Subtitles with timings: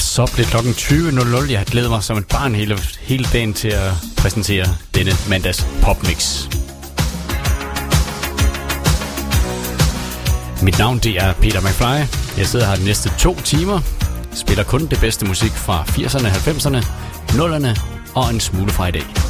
[0.00, 1.50] så blev klokken 20.00.
[1.50, 5.66] Jeg har glædet mig som et barn hele, hele dagen til at præsentere denne mandags
[5.82, 6.48] popmix.
[10.62, 12.18] Mit navn det er Peter McFly.
[12.38, 13.80] Jeg sidder her de næste to timer.
[14.34, 16.86] Spiller kun det bedste musik fra 80'erne, 90'erne,
[17.28, 17.80] 0'erne
[18.14, 19.27] og en smule fra i dag.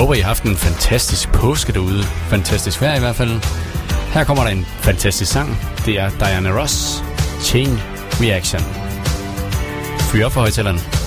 [0.00, 2.02] Håber, I har haft en fantastisk påske derude.
[2.02, 3.30] Fantastisk vejr i hvert fald.
[4.12, 5.58] Her kommer der en fantastisk sang.
[5.86, 7.04] Det er Diana Ross,
[7.42, 7.78] Chain
[8.20, 8.60] Reaction.
[10.00, 10.99] Fyr op for højtalerne.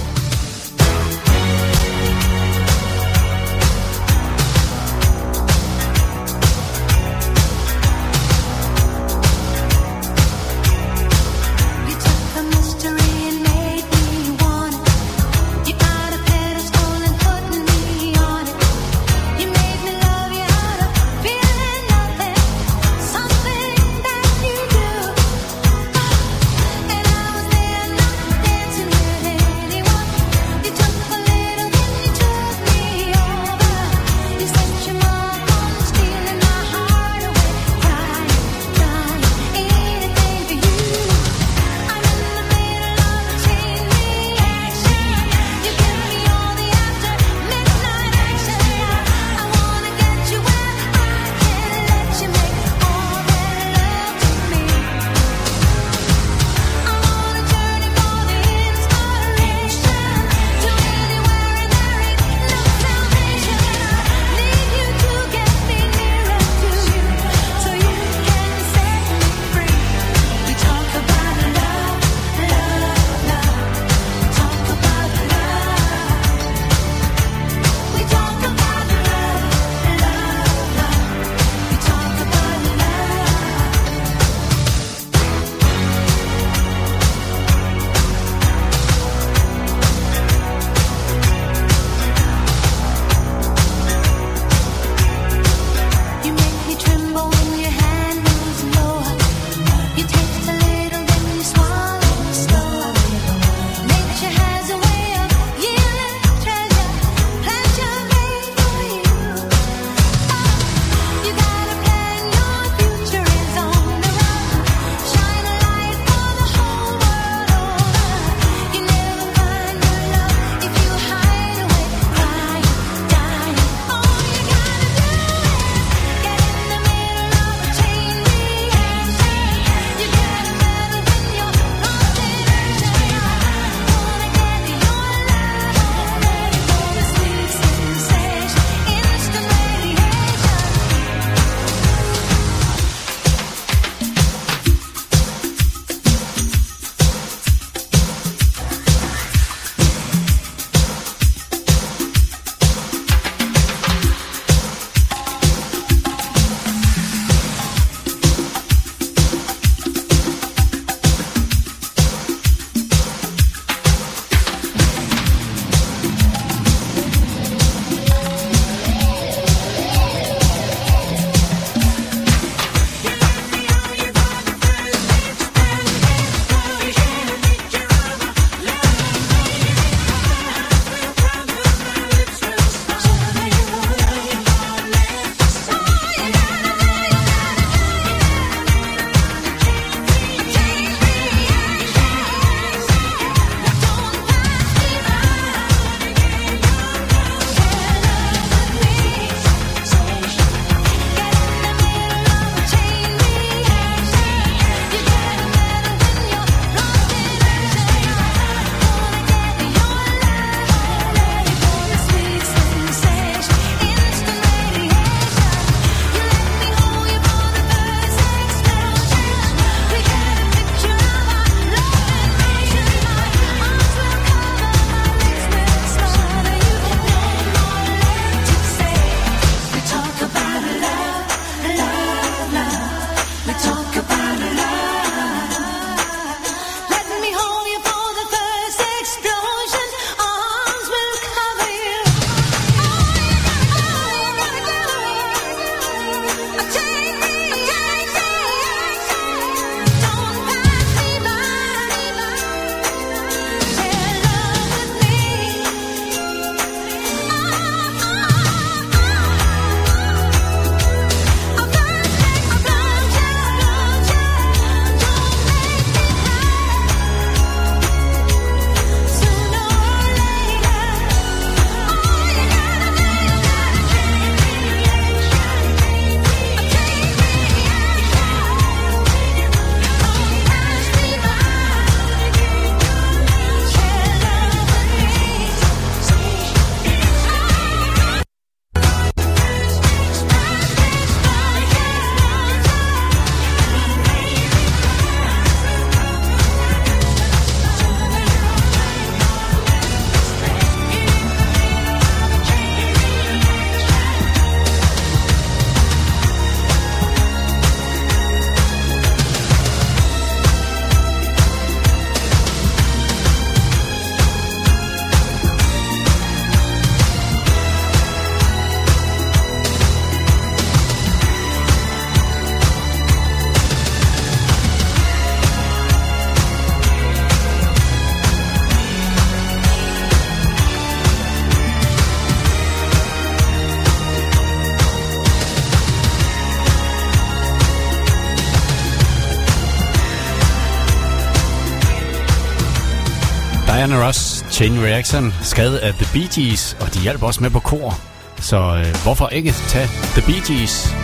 [344.63, 348.00] Chain Reaction, skrevet af The Bee Gees, og de hjalp også med på kor.
[348.38, 350.95] Så øh, hvorfor ikke tage The Bee Gees?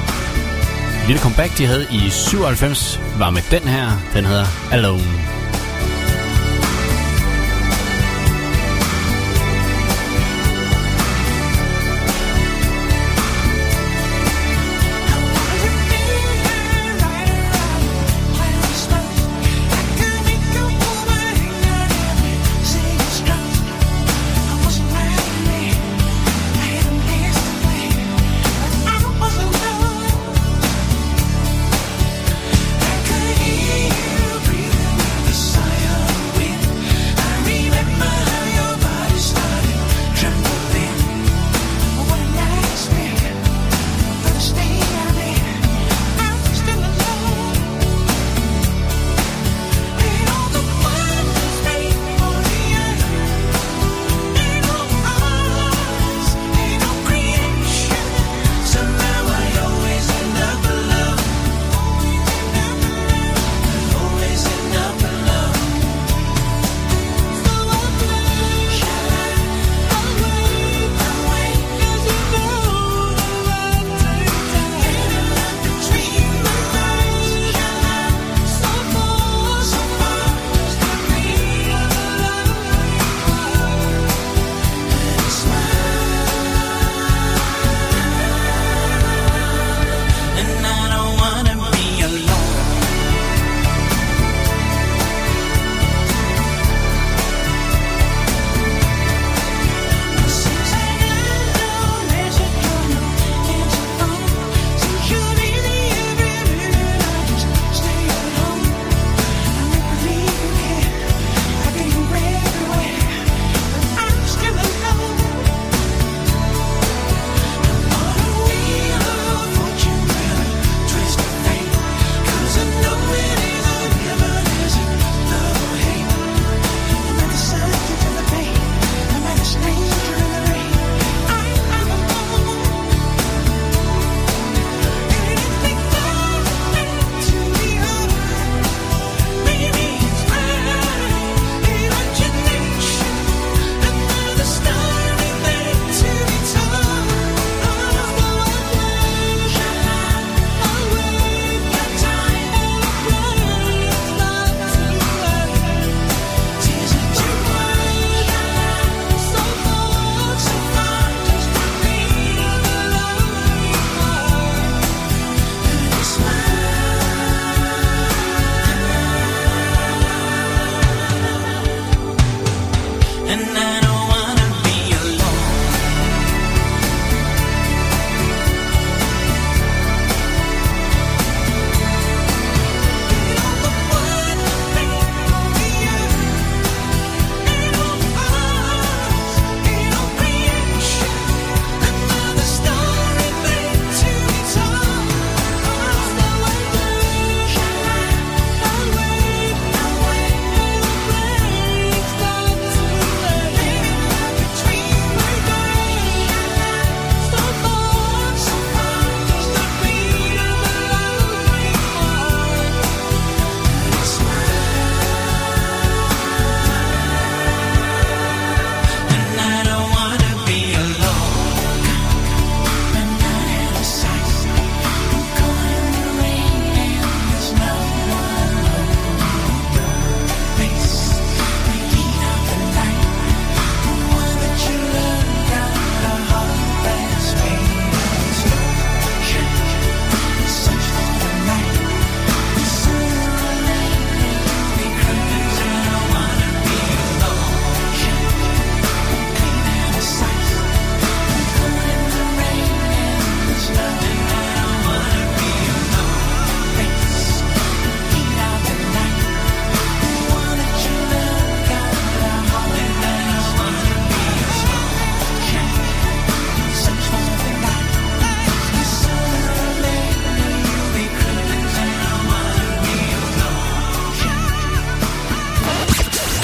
[1.08, 3.90] Lille comeback, de havde i 97, var med den her.
[4.14, 5.39] Den hedder Alone.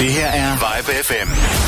[0.06, 1.65] Det her er Vibe FM.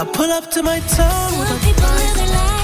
[0.00, 2.59] I pull up to my town with a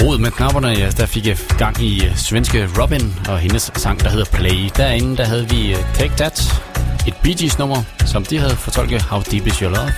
[0.00, 4.08] med knapperne, ja, der fik jeg gang i uh, svenske Robin og hendes sang, der
[4.08, 4.70] hedder Play.
[4.76, 6.62] Derinde, der havde vi uh, Take That,
[7.06, 9.92] et Bee Gees nummer, som de havde fortolket How Deep Is Your Love.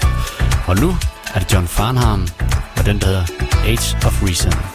[0.67, 0.97] Og nu
[1.35, 2.29] er det John Farnham
[2.77, 3.27] og den, der hedder
[3.65, 4.72] Age of Reason.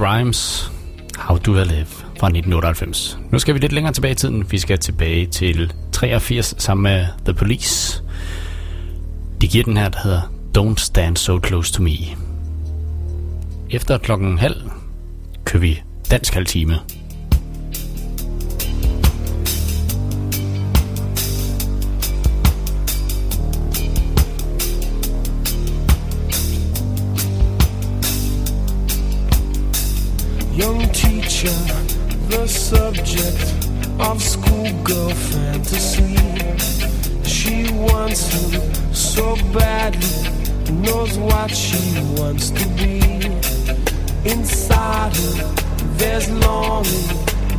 [0.00, 0.70] Rhymes,
[1.18, 3.18] How Do I Live fra 1998.
[3.30, 4.52] Nu skal vi lidt længere tilbage i tiden.
[4.52, 8.02] Vi skal tilbage til 83 sammen med The Police.
[9.40, 10.20] De giver den her, der hedder
[10.58, 11.90] Don't Stand So Close To Me.
[13.70, 14.70] Efter klokken halv
[15.44, 16.74] kører vi dansk halv time.
[31.42, 33.54] The subject
[33.98, 36.16] of schoolgirl fantasy.
[37.24, 41.80] She wants him so badly, knows what she
[42.18, 43.00] wants to be.
[44.28, 45.54] Inside her,
[45.96, 47.08] there's longing.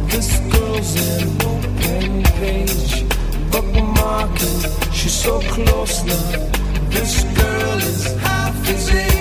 [0.10, 3.04] This girl's an open page,
[3.50, 4.94] bookmarking.
[4.94, 6.50] She's so close now.
[6.89, 9.21] This girl is half his age.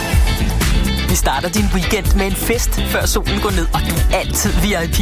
[1.21, 4.99] Starter din weekend med en fest, før solen går ned, og du er altid VIP.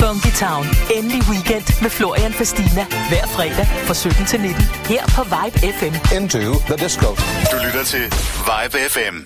[0.00, 0.64] Funky Town.
[0.96, 2.84] Endelig weekend med Florian Fastina.
[3.10, 4.62] Hver fredag fra 17 til 19.
[4.92, 5.94] Her på Vibe FM.
[6.16, 7.08] Into the disco.
[7.52, 8.04] Du lytter til
[8.48, 9.16] Vibe FM.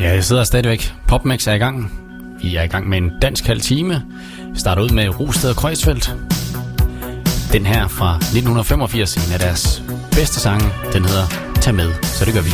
[0.00, 0.92] Ja, jeg sidder stadigvæk.
[1.08, 1.92] Popmax er i gang.
[2.42, 4.02] Vi er i gang med en dansk halv time.
[4.52, 6.16] Vi starter ud med Rosted og Kreuzfeldt.
[7.52, 11.94] Den her fra 1985, en af deres bedste sange, den hedder tage med.
[12.02, 12.52] Så det gør vi.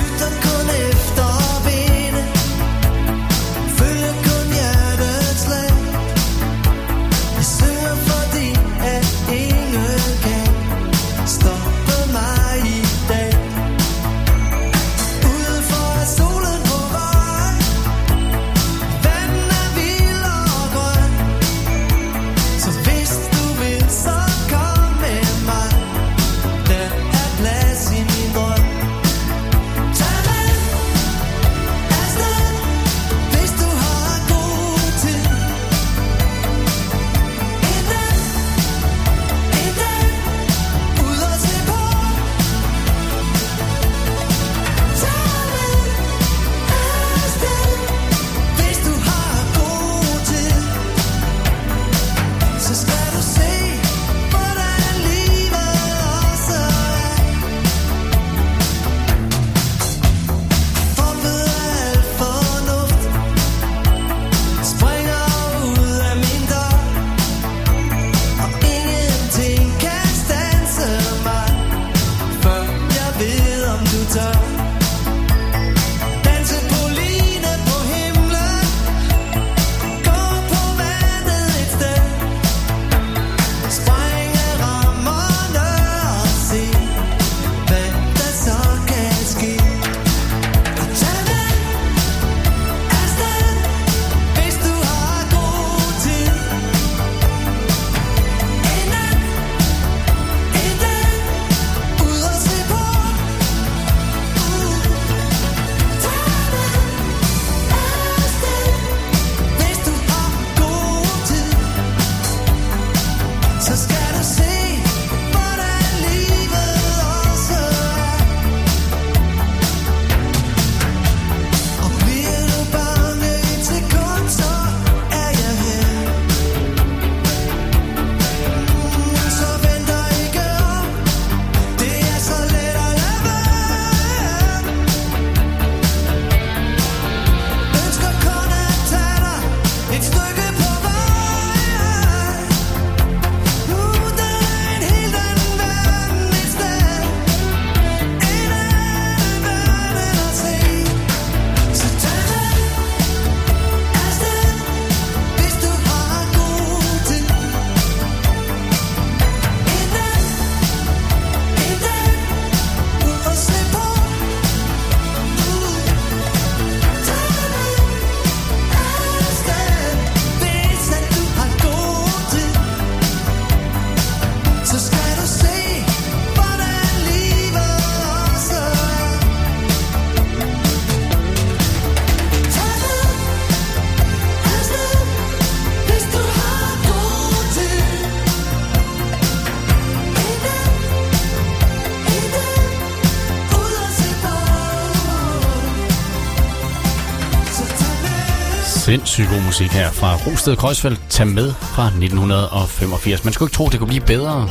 [199.18, 201.00] Sindssygt god musik her fra Rosted Kreuzfeldt.
[201.10, 203.24] Tag med fra 1985.
[203.24, 204.48] Man skulle ikke tro, det kunne blive bedre.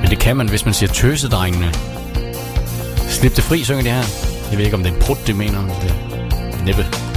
[0.00, 1.74] Men det kan man, hvis man siger tøsedrengene.
[3.08, 4.04] Slip det fri, synger det her.
[4.50, 5.60] Jeg ved ikke, om det er en prut, det mener.
[5.82, 7.07] Det er næppe.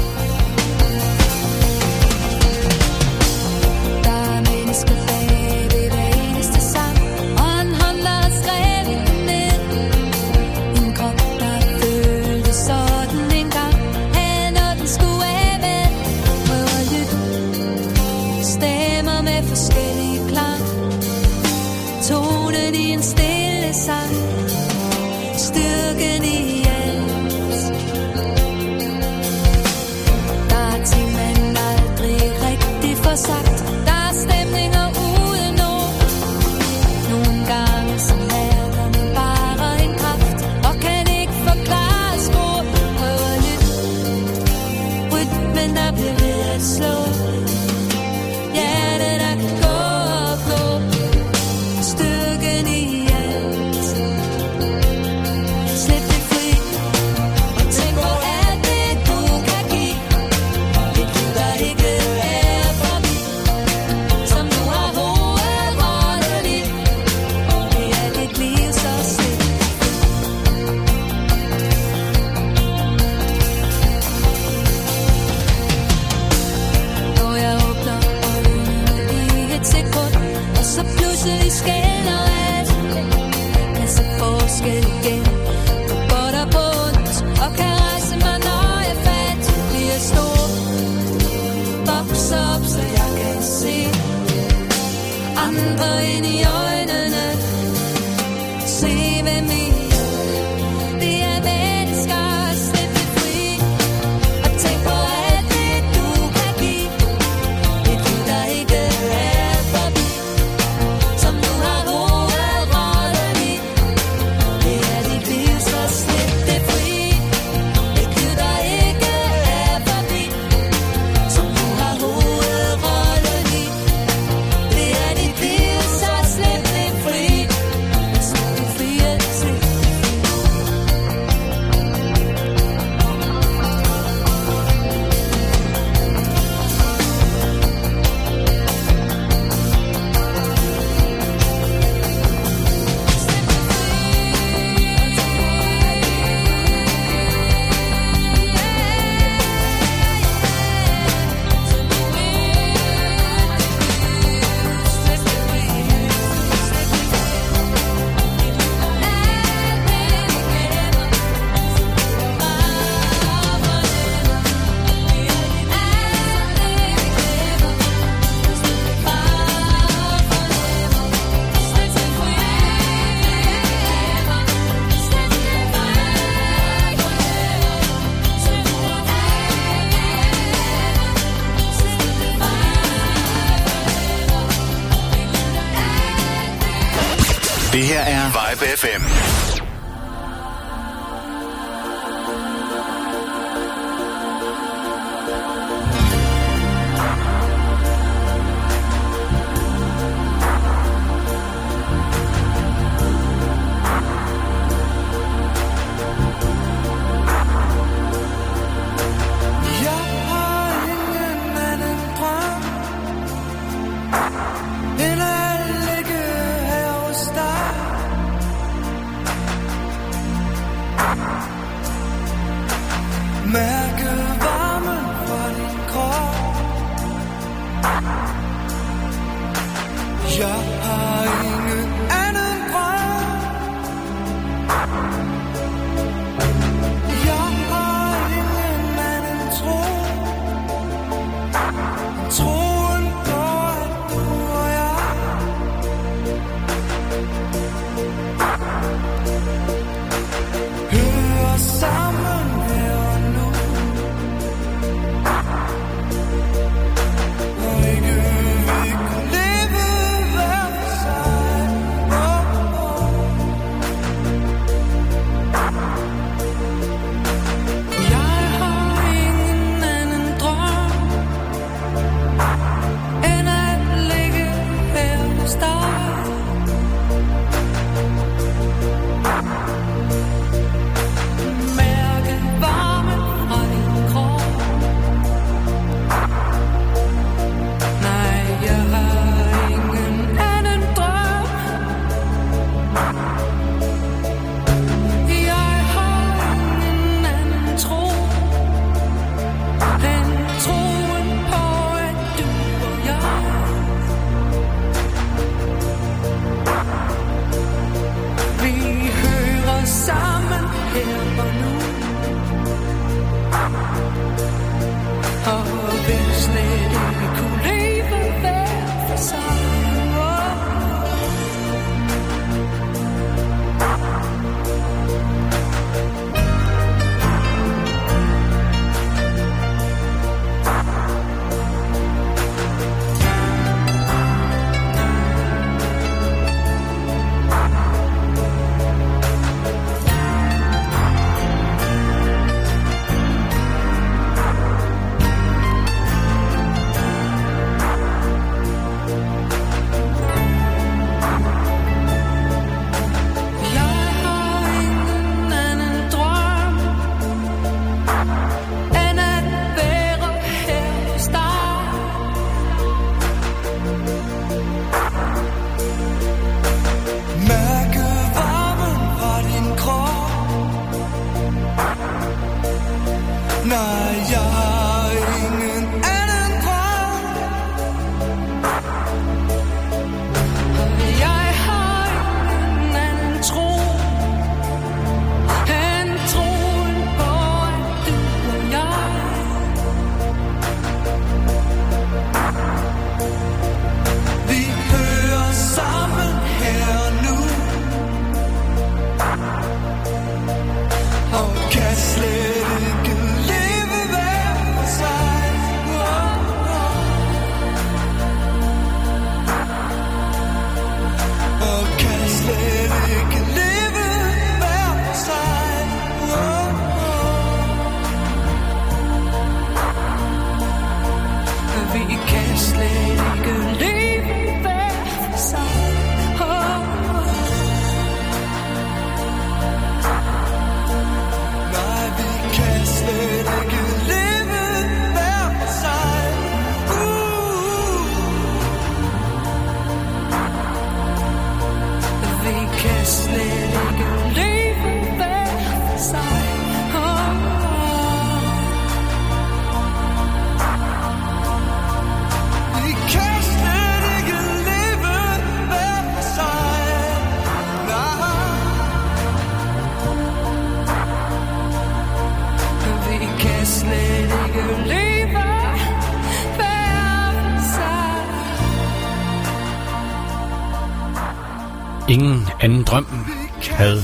[472.61, 473.25] Anden drømmen
[473.71, 474.03] havde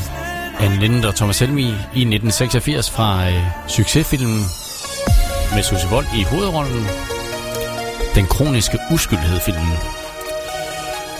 [0.60, 4.40] Anne Linde og Thomas Helmi i 1986 fra øh, succesfilmen
[5.56, 6.86] med Susie Vold i hovedrollen.
[8.16, 9.74] Den kroniske uskyldhed-filmen.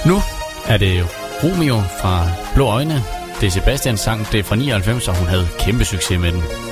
[0.06, 0.22] Nu
[0.68, 1.06] er det
[1.44, 3.04] Romeo fra Blå Øjne.
[3.42, 6.67] Det er Sebastians sang, det er fra 99, og hun havde kæmpe succes med den.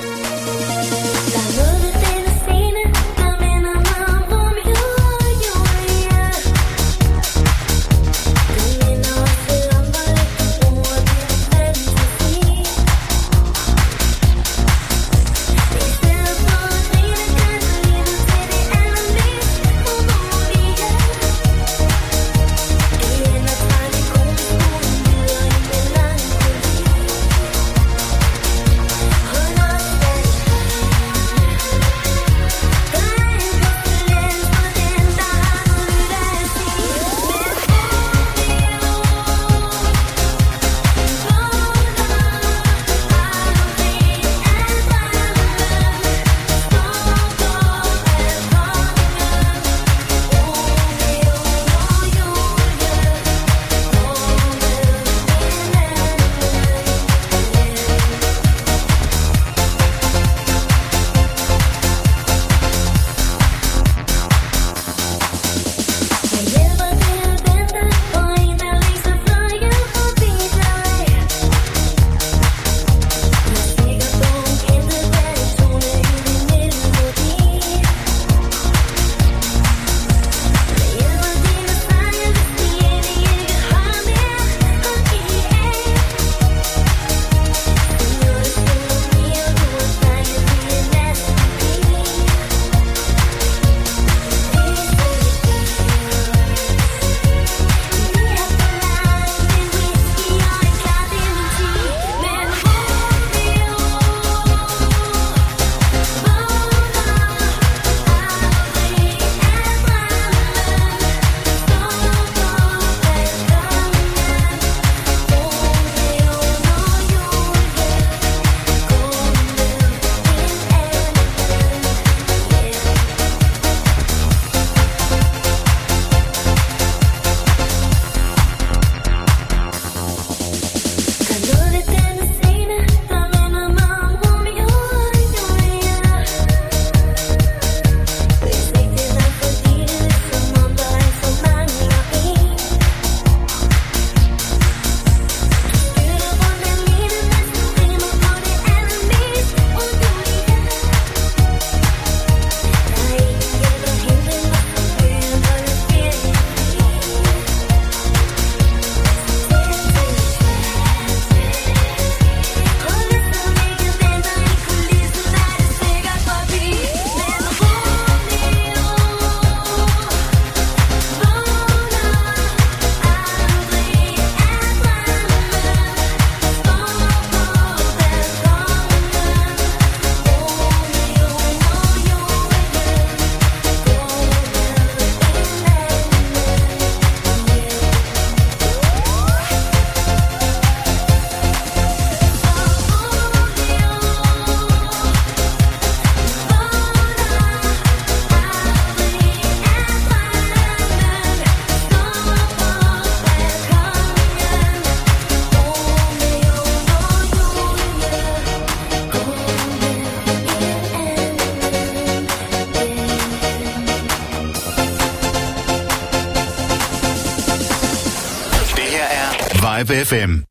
[219.86, 220.45] Vibe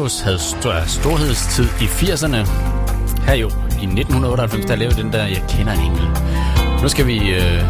[0.00, 2.36] Broncos havde stor- storhedstid i 80'erne.
[3.26, 6.08] Her jo, i 1998, der lavede den der Jeg kender en engel.
[6.82, 7.62] Nu skal vi øh,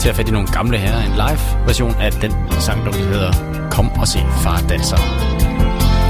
[0.00, 1.02] til at fat i nogle gamle herrer.
[1.02, 3.32] En live version af den sang, der hedder
[3.70, 4.96] Kom og se far danser.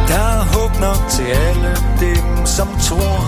[0.09, 3.18] Der er håb nok til alle dem, som tror.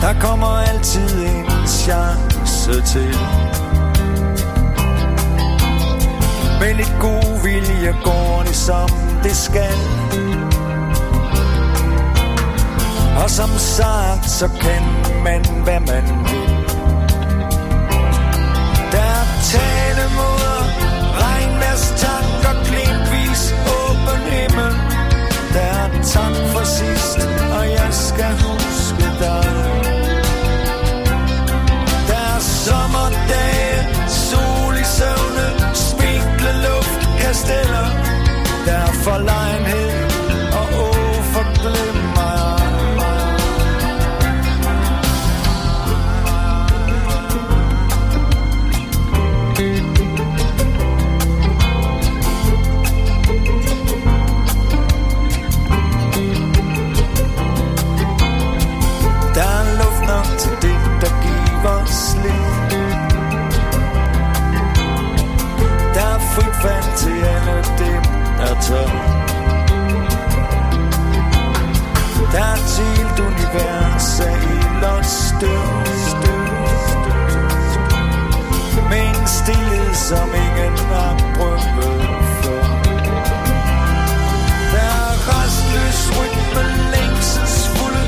[0.00, 3.14] Der kommer altid en chance til.
[6.60, 8.88] Men lidt god vilje går det som
[9.22, 9.78] det skal.
[13.22, 14.82] Og som sagt, så kan
[15.24, 16.50] man, hvad man vil.
[18.92, 20.60] Der er tale mod
[21.24, 24.72] regnværstak og klinkvis åben himmel.
[25.54, 27.18] Der er tak for sidst,
[27.58, 29.69] og jeg skal huske dig.
[37.40, 37.88] stiller.
[38.66, 39.89] Derfor legenhed
[68.48, 68.90] er tør.
[72.32, 75.66] Der er et helt univers af ild og støv
[78.90, 81.62] Med en stillhed, som ingen har prøvet
[82.42, 82.64] før.
[84.72, 86.64] Der er restløs rytme,
[86.94, 88.04] længsels fulde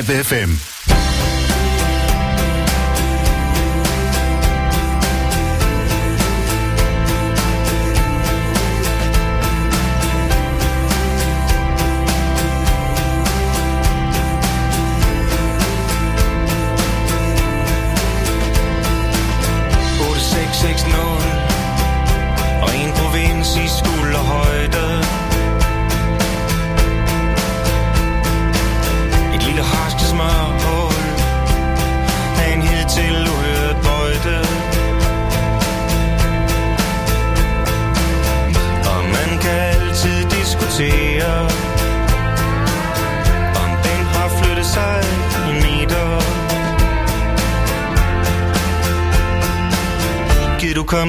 [0.00, 0.69] Vibe FM.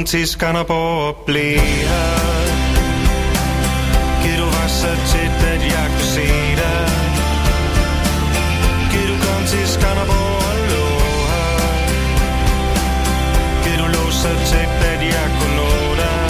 [0.01, 2.41] Kom til Skanderborg og blev her
[4.23, 6.27] Giv du var så tæt, at jeg kunne se
[6.61, 6.87] dig.
[8.91, 10.87] Giv du kom til Skanderborg og lå
[11.31, 11.57] her.
[13.63, 16.29] Giv du lå så tæt, at jeg kunne nå dig.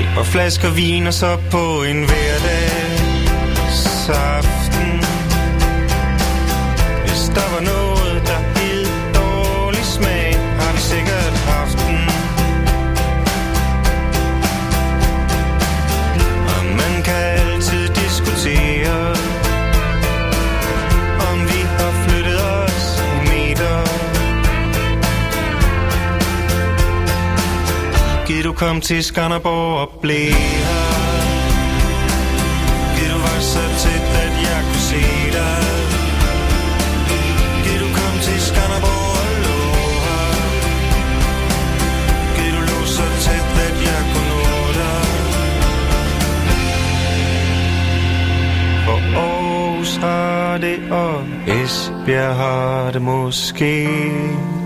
[0.00, 2.70] Et par flasker vin og så på en hverdag.
[4.06, 4.63] Saft
[28.54, 30.34] kom til Skanderborg og blære
[32.96, 35.02] Giv du var så tæt, at jeg kunne se
[35.36, 35.62] dig.
[37.64, 39.58] Gid du kom til Skanderborg og lå
[40.06, 40.26] her.
[42.36, 44.44] Giv du lå så tæt, at jeg kunne nå
[44.80, 45.06] dig.
[48.84, 53.88] For Aarhus har det, og Esbjerg har det måske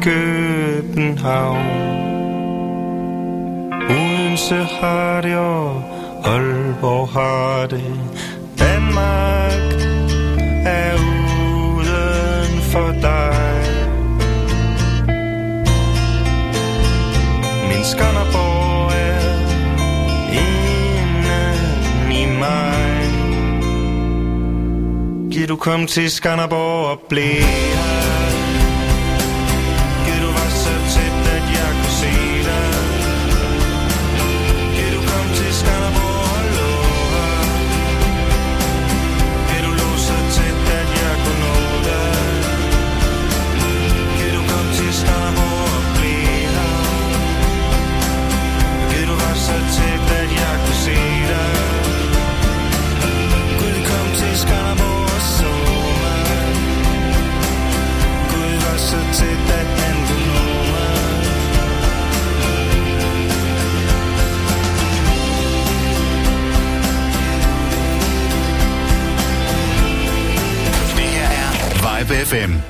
[0.03, 1.79] København
[4.81, 5.83] har det, og
[6.25, 8.01] Aalborg har det.
[8.59, 9.73] Danmark
[10.67, 13.63] er uden for dig.
[17.69, 19.21] Min Skanderborg er
[20.33, 23.03] inden i mig.
[25.33, 27.78] Giv du kom til Skanderborg og blive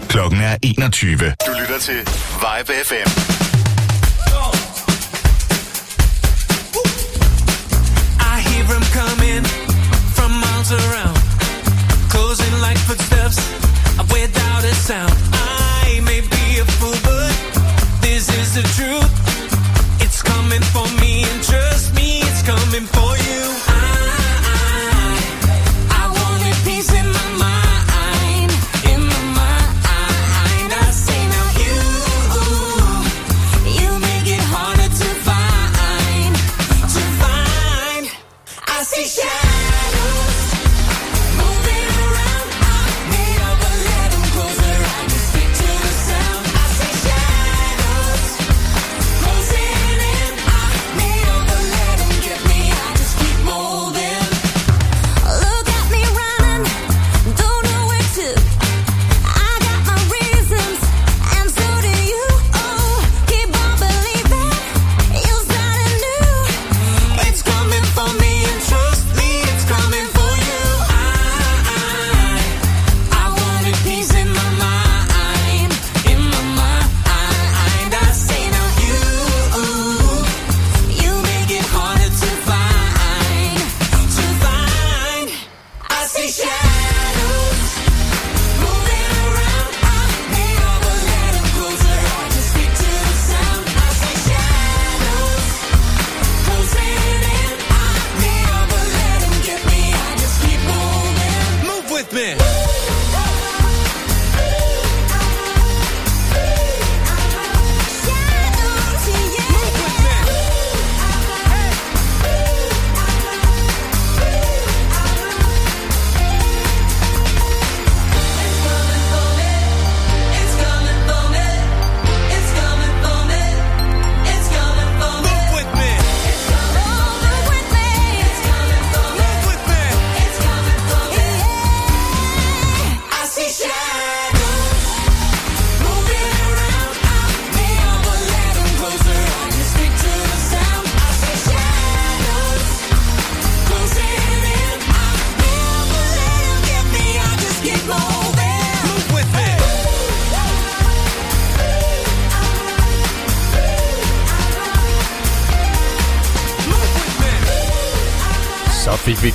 [0.09, 1.35] Klokken er 21.
[1.47, 2.01] Du lytter til
[2.43, 3.09] Vibe FM.
[8.35, 9.45] I hear them coming
[10.17, 11.17] from miles around,
[12.15, 13.39] closing like footsteps
[14.15, 15.15] without a sound.
[15.85, 17.33] I may be a fool, but
[18.07, 19.13] this is the truth.
[20.05, 23.43] It's coming for me, and trust me, it's coming for you.
[23.77, 23.78] I,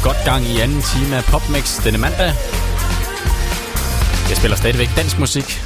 [0.03, 2.33] godt gang i anden time af PopMix denne mandag.
[4.29, 5.61] Jeg spiller stadigvæk dansk musik.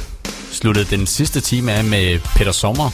[0.52, 2.90] Sluttede den sidste time af med Peter Sommer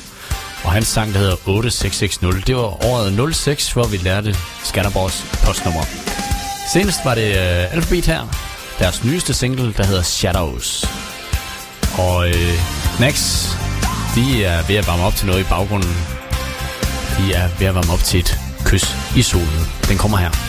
[0.64, 2.44] og hans sang, der hedder 8660.
[2.46, 5.82] Det var året 06, hvor vi lærte Skanderborgs postnummer.
[6.72, 8.22] Senest var det øh, Alphabet her.
[8.78, 10.84] Deres nyeste single, der hedder Shadows.
[11.98, 12.58] Og øh,
[13.00, 13.46] Nax,
[14.14, 15.96] de er ved at varme op til noget i baggrunden.
[17.18, 19.60] De er ved at varme op til et kys i solen.
[19.88, 20.43] Den kommer her.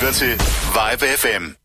[0.00, 0.32] lytter til
[0.74, 1.59] Vibe FM.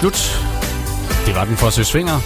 [0.00, 0.40] slut.
[1.26, 2.20] Det var den for Søsvinger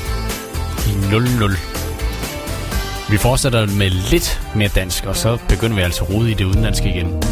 [0.86, 3.10] i 0-0.
[3.10, 6.44] Vi fortsætter med lidt mere dansk, og så begynder vi altså at rode i det
[6.44, 7.22] udenlandske igen.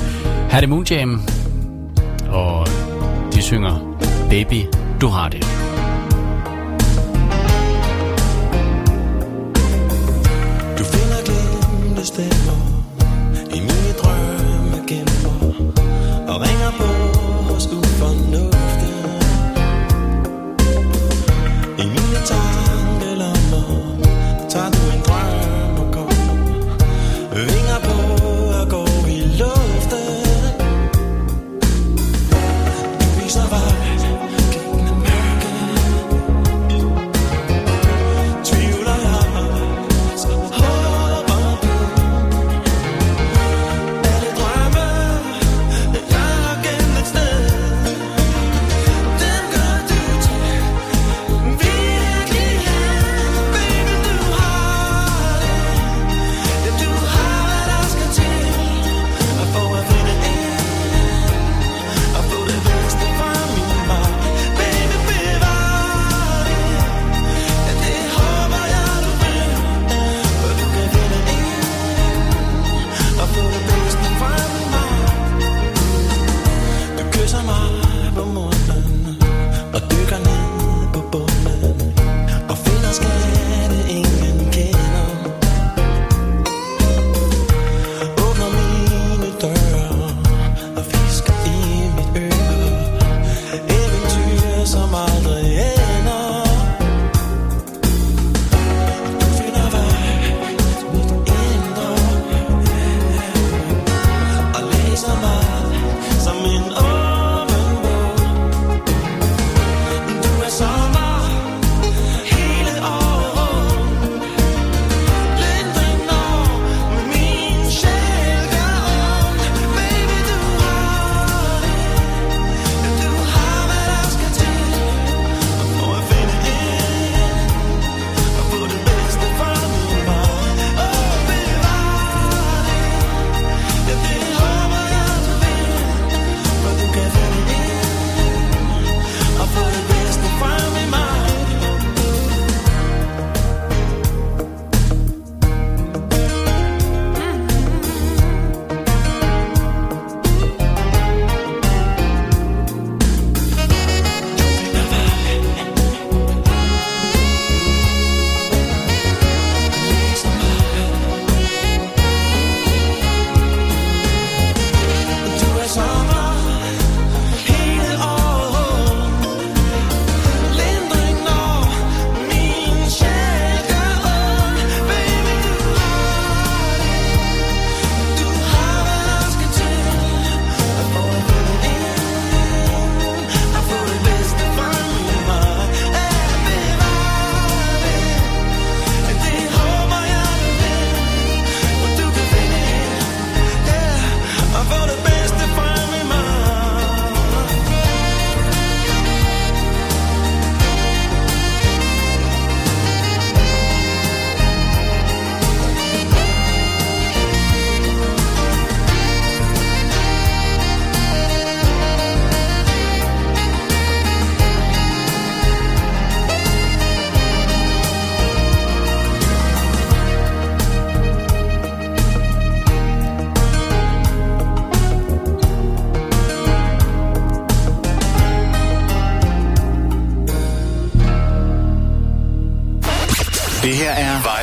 [0.51, 1.23] Her er det Moonjam,
[2.29, 2.67] og
[3.35, 3.97] de synger
[4.31, 4.67] Baby,
[5.01, 5.43] du har det.
[10.79, 12.52] Du finder glemte stemmer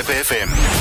[0.10, 0.79] Hope FM.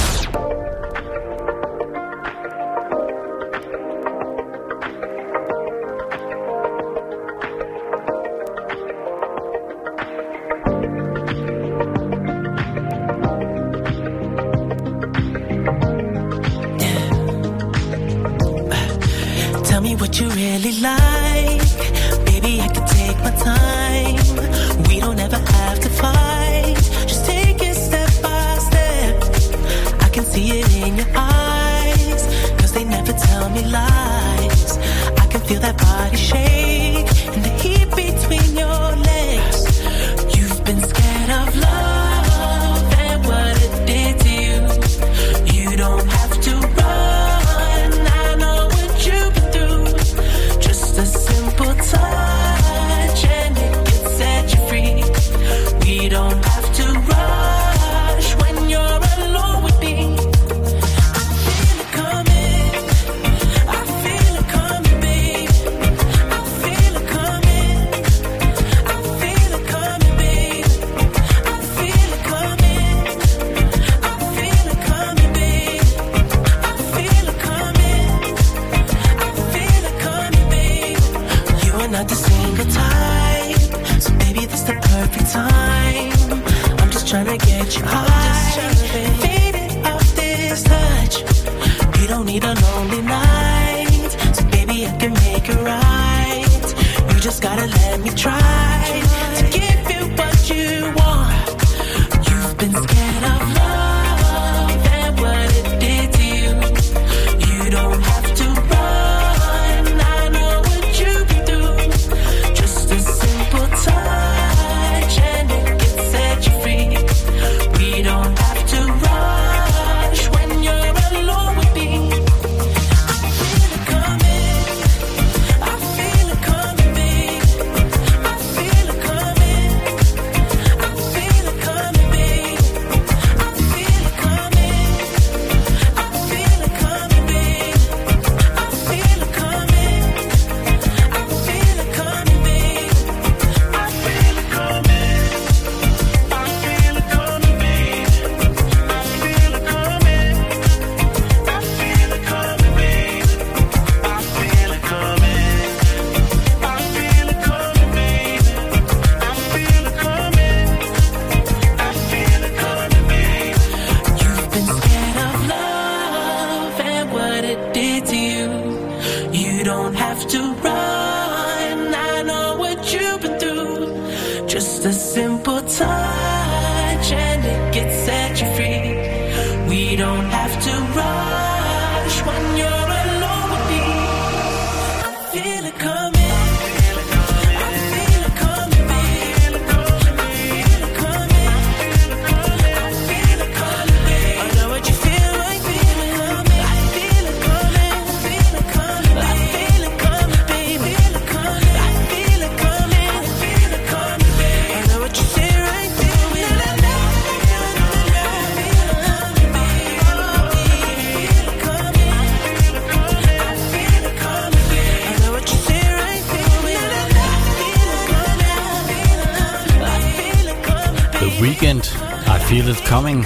[222.89, 223.24] Coming.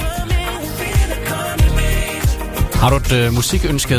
[2.74, 3.96] Har du et øh, musikønske,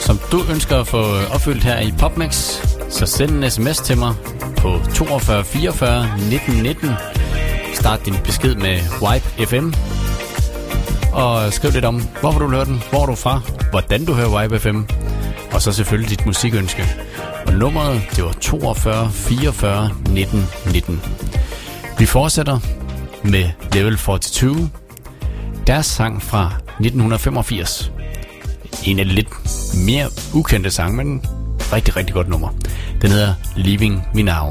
[0.00, 2.60] som du ønsker at få øh, opfyldt her i PopMix,
[2.90, 4.14] så send en sms til mig
[4.56, 6.90] på 42 44 1919.
[7.74, 9.72] Start din besked med Wipe FM.
[11.12, 13.40] Og skriv lidt om, hvorfor du hører den, hvor er du fra,
[13.70, 14.80] hvordan du hører Wipe FM.
[15.52, 16.84] Og så selvfølgelig dit musikønske.
[17.46, 21.02] Og nummeret, det var 42 44 1919.
[21.98, 22.58] Vi fortsætter
[23.30, 24.70] med Level 42.
[25.66, 27.92] Deres sang fra 1985.
[28.84, 29.28] En af de lidt
[29.86, 31.24] mere ukendte sange, men
[31.72, 32.48] rigtig, rigtig godt nummer.
[33.02, 34.48] Den hedder Leaving Me Now.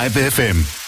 [0.00, 0.79] Live FM.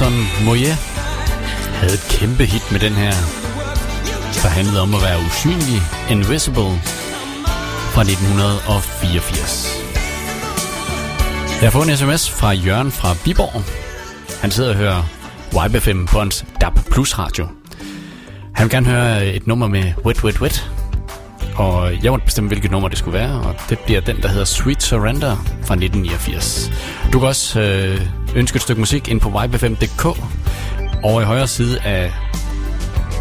[0.00, 0.76] Nelson Moyet
[1.80, 3.10] havde et kæmpe hit med den her,
[4.42, 6.72] der handlede om at være usynlig, Invisible,
[7.94, 9.82] fra 1984.
[11.62, 13.62] Jeg får en sms fra Jørgen fra Viborg.
[14.40, 15.02] Han sidder og hører
[15.66, 17.48] YBFM på hans DAB Plus radio.
[18.54, 20.70] Han vil gerne høre et nummer med Wet Wet Wet.
[21.54, 24.44] Og jeg måtte bestemme, hvilket nummer det skulle være, og det bliver den, der hedder
[24.44, 26.70] Sweet Surrender fra 1989.
[27.12, 28.00] Du kan også øh,
[28.36, 30.04] ønske et stykke musik ind på vibe5.dk.
[31.04, 32.12] Og i højre side af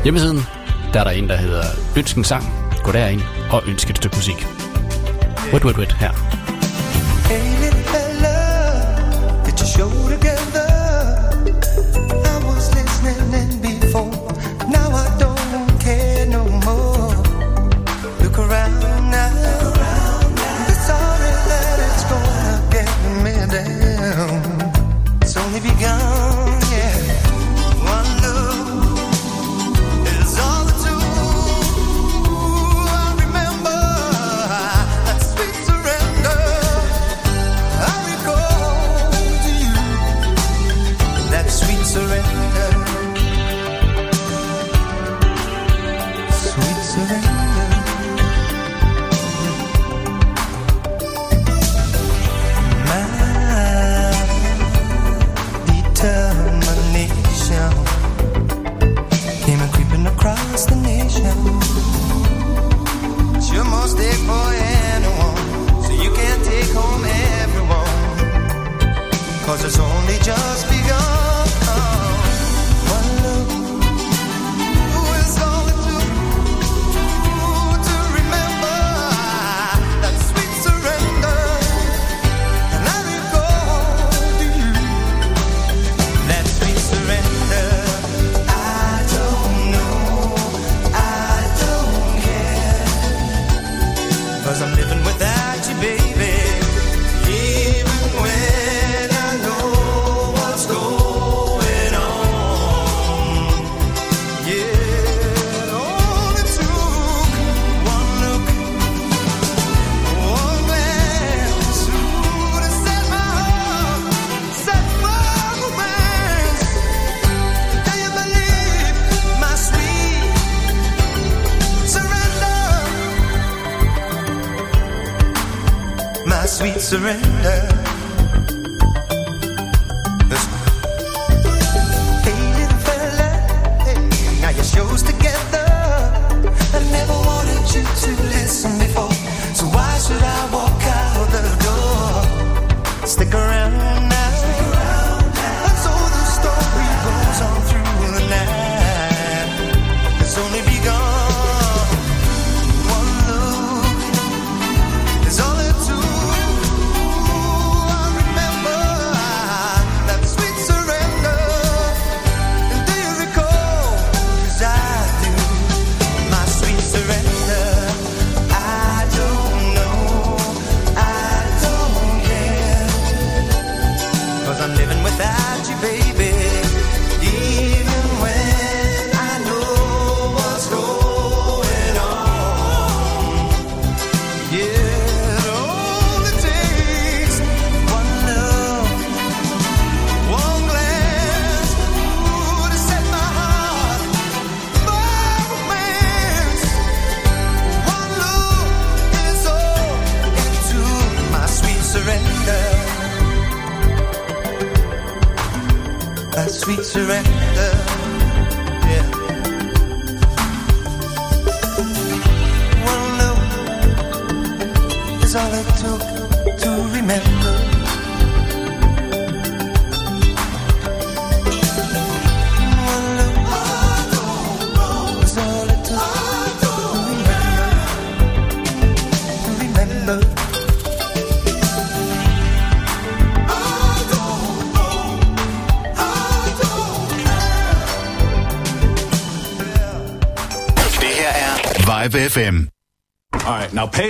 [0.03, 0.39] hjemmesiden,
[0.93, 1.63] der er der en, der hedder
[1.97, 2.43] Ønsk en sang.
[2.83, 3.21] Gå derind
[3.51, 4.47] og ønsk et stykke musik.
[5.53, 6.11] Wait, wait, wait her.
[7.31, 7.74] Alien.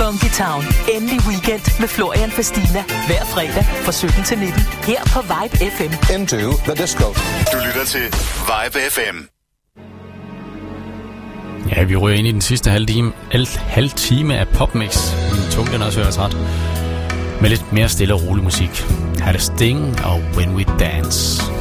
[0.00, 0.62] Funky Town.
[0.94, 2.82] Endelig weekend med Florian Fastina.
[3.06, 4.60] Hver fredag fra 17 til 19.
[4.90, 5.92] Her på Vibe FM.
[6.14, 7.06] Into the disco.
[7.52, 8.04] Du lytter til
[8.48, 9.16] Vibe FM.
[11.76, 15.12] Ja, vi ryger ind i den sidste halve time, halv, halv time af popmix.
[15.32, 16.36] Min tunge den også høres ret.
[17.40, 18.84] Med lidt mere stille og rolig musik.
[19.18, 21.57] Her er det Sting og When We Dance.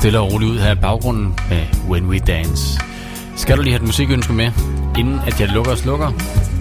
[0.00, 2.80] Stille og roligt ud her i baggrunden med When We Dance.
[3.36, 4.50] Skal du lige have et musikønske med,
[4.98, 6.12] inden at jeg lukker og slukker,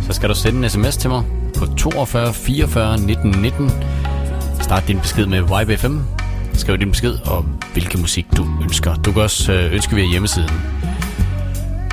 [0.07, 1.23] så skal du sende en sms til mig
[1.57, 3.71] på 42 44 19 19.
[4.61, 5.97] Start din besked med YBFM.
[6.53, 8.95] Skriv din besked om, hvilken musik du ønsker.
[8.95, 10.61] Du kan også øh, ønske via hjemmesiden.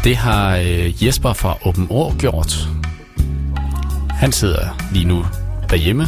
[0.05, 2.69] Det har øh, Jesper fra Åben Ord gjort.
[4.11, 5.25] Han sidder lige nu
[5.71, 6.07] derhjemme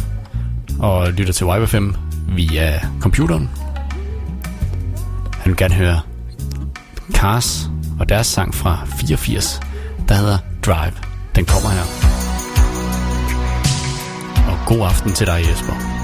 [0.79, 1.89] og lytter til YBFM
[2.27, 3.49] via computeren.
[5.39, 6.01] Han vil gerne høre
[7.13, 9.59] Cars og deres sang fra 84,
[10.07, 10.93] der hedder Drive.
[11.35, 11.85] Den kommer her.
[14.51, 15.98] Og god aften til dig, Jesper.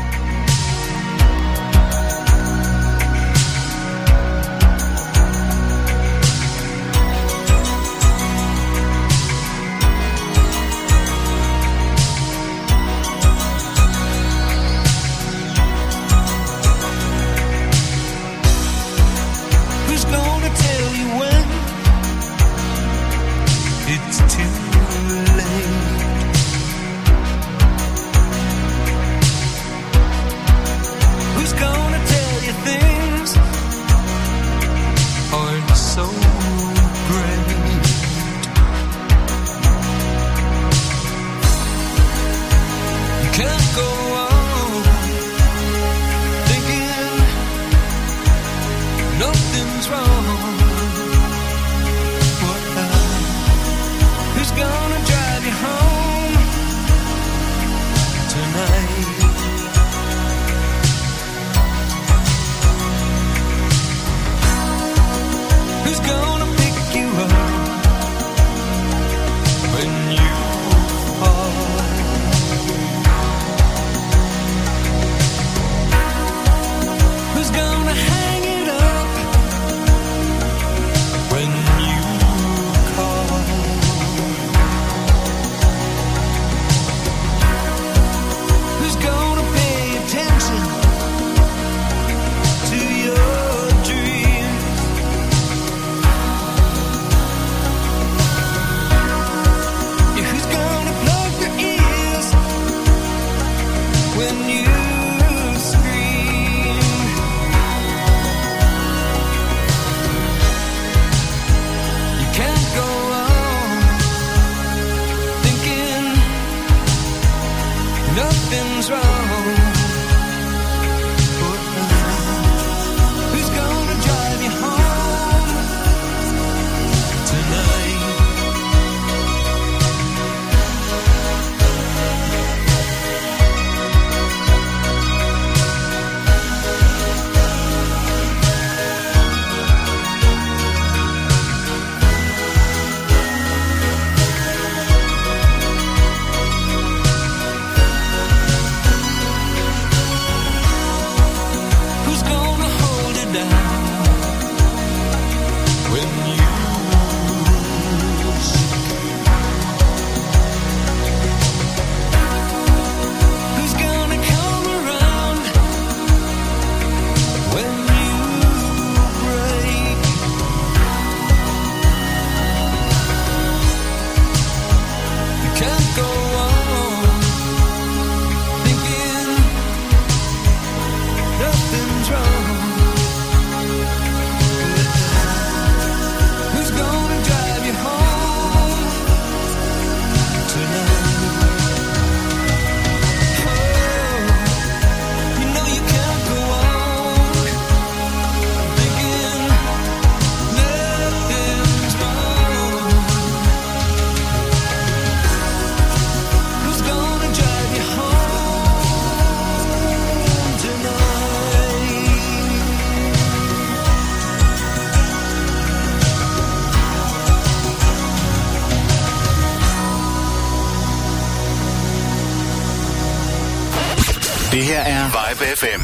[224.55, 225.81] Det her er Vibe FM.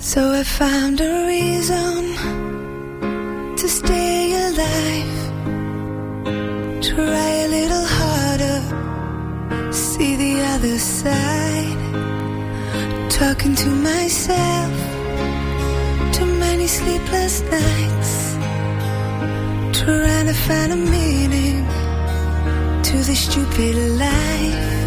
[0.00, 2.02] So I found a reason
[3.56, 5.18] to stay alive.
[6.82, 8.60] Try a little harder,
[9.72, 11.80] see the other side.
[13.10, 14.49] Talking to myself,
[16.80, 18.14] sleepless nights
[19.78, 21.58] trying to find a meaning
[22.82, 24.79] to this stupid life.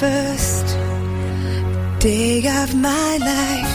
[0.00, 0.66] first
[1.98, 3.67] day of my life.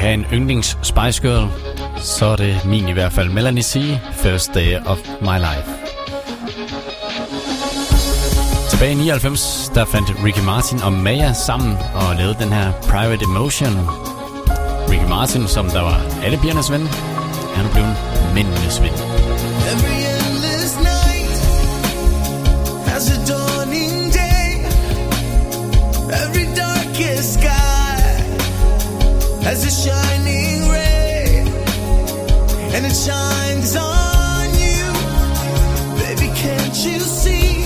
[0.00, 1.48] have en yndlings Spice Girl,
[1.96, 3.98] så er det min i hvert fald Melanie C.
[4.12, 5.70] First Day of My Life.
[8.70, 13.24] Tilbage i 99, der fandt Ricky Martin og Maya sammen og lavede den her Private
[13.24, 13.74] Emotion.
[14.90, 16.86] Ricky Martin, som der var alle pigernes ven,
[17.54, 17.96] han er blevet
[18.34, 18.92] mændenes ven.
[19.72, 20.09] Every
[29.44, 31.44] as a shining ray,
[32.74, 34.84] and it shines on you.
[35.98, 37.59] Baby, can't you see?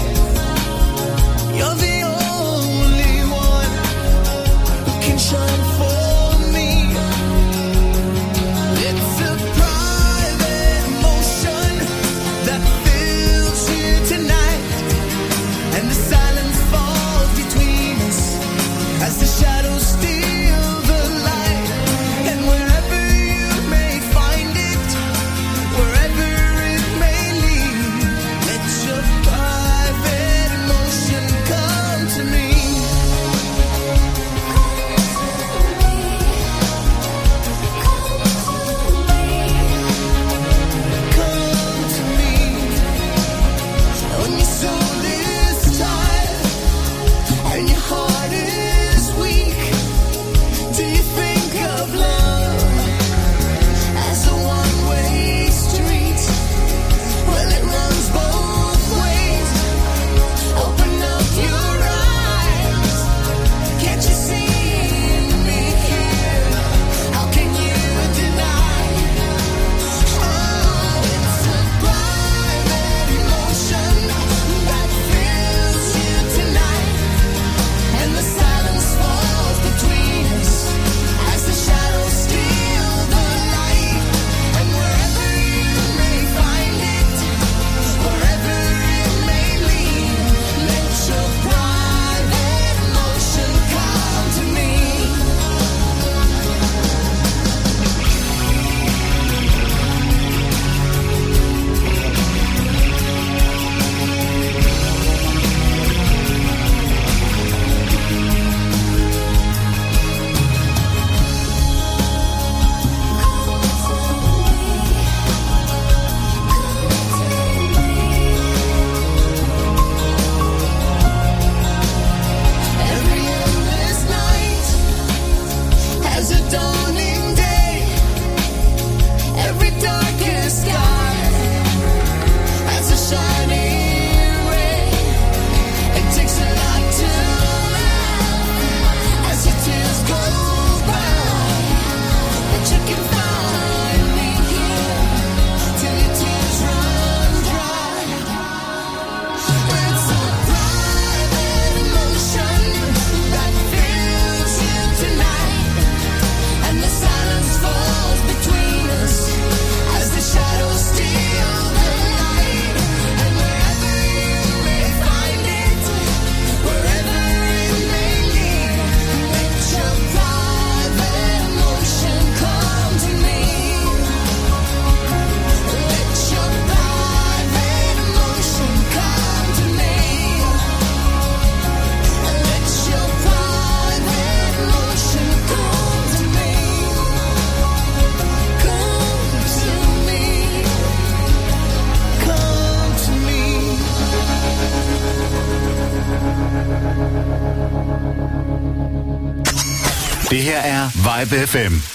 [201.25, 201.94] Vibe FM.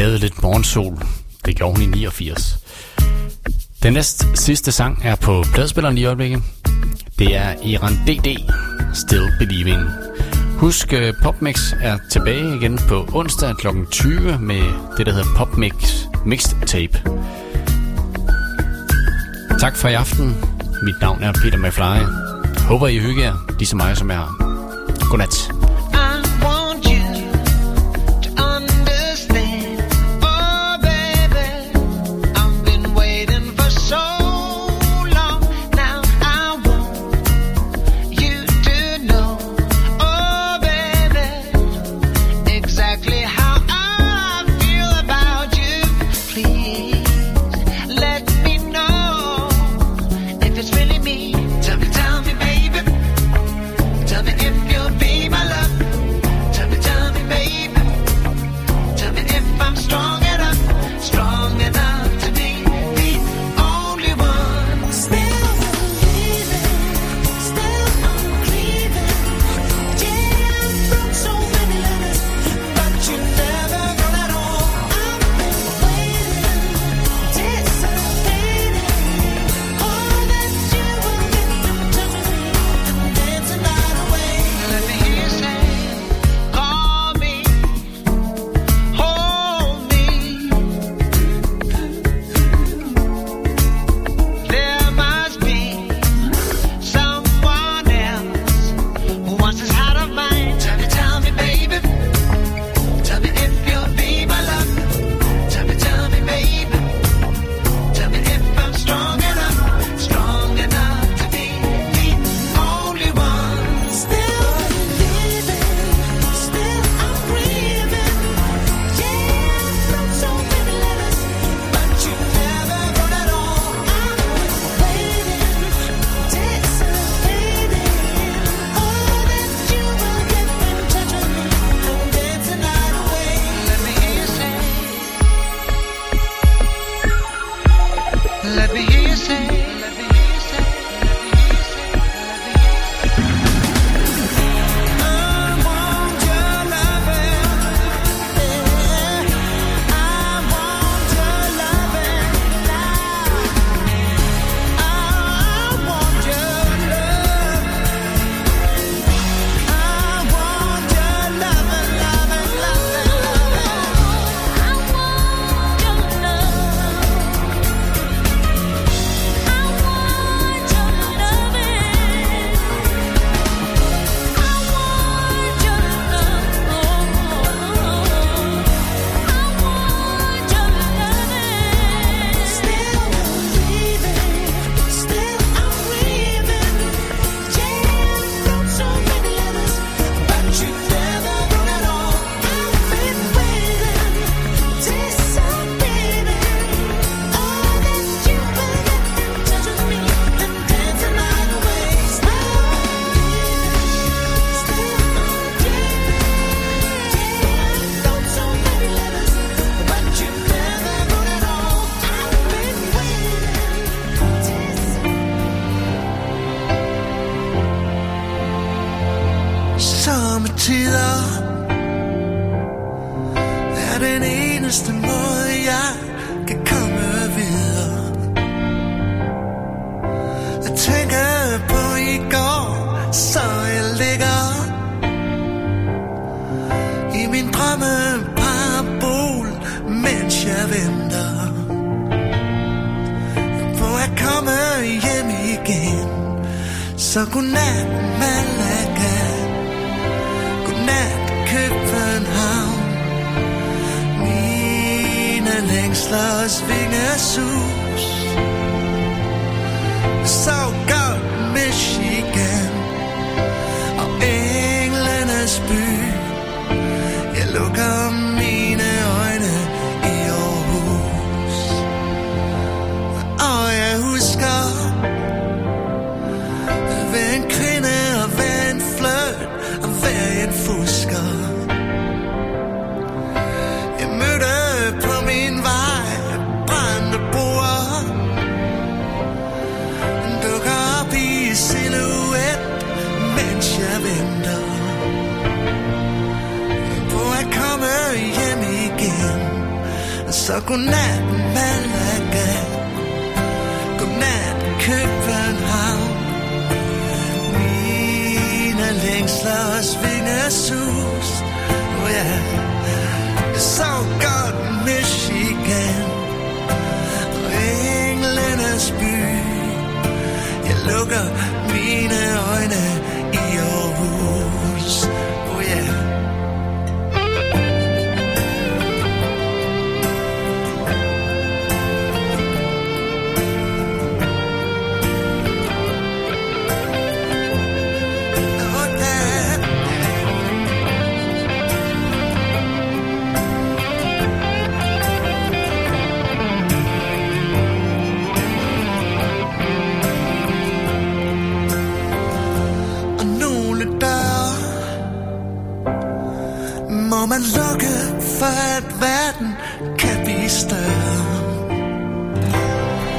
[0.00, 0.98] lavede lidt morgensol.
[1.44, 2.58] Det gjorde hun i 89.
[3.82, 6.42] Den næst sidste sang er på pladespilleren lige i øjeblikket.
[7.18, 8.52] Det er Iran DD,
[8.94, 9.80] Still Believing.
[10.58, 13.66] Husk, øh, PopMix er tilbage igen på onsdag kl.
[13.90, 14.62] 20 med
[14.96, 17.02] det, der hedder PopMix Mixed Tape.
[19.60, 20.36] Tak for i aften.
[20.82, 22.04] Mit navn er Peter McFly.
[22.68, 24.26] Håber, I hygger jer, lige så meget som jeg.
[25.10, 25.59] Godnat.